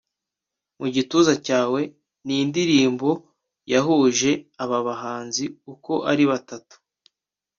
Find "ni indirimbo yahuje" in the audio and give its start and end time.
2.25-4.31